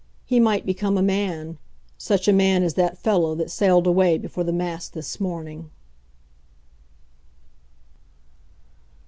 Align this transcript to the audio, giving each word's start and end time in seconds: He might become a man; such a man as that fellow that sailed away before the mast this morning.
He 0.25 0.39
might 0.39 0.65
become 0.65 0.97
a 0.97 1.03
man; 1.03 1.59
such 1.95 2.27
a 2.27 2.33
man 2.33 2.63
as 2.63 2.73
that 2.73 2.97
fellow 2.97 3.35
that 3.35 3.51
sailed 3.51 3.85
away 3.85 4.17
before 4.17 4.43
the 4.43 4.51
mast 4.51 4.93
this 4.93 5.19
morning. 5.19 5.69